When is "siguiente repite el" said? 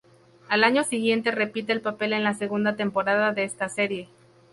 0.83-1.81